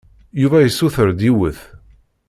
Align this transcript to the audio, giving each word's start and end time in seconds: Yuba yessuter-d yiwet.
Yuba 0.41 0.57
yessuter-d 0.61 1.19
yiwet. 1.25 1.59